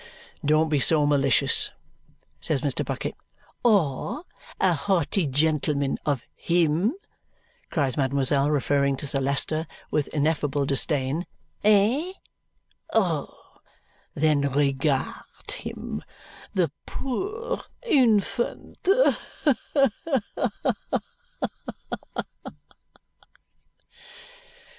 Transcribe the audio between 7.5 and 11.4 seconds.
cries mademoiselle, referring to Sir Leicester with ineffable disdain.